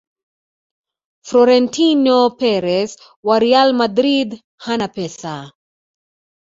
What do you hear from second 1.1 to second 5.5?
frorentino perez wa real madrid hana pesa